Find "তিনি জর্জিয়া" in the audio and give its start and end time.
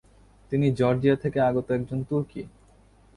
0.51-1.15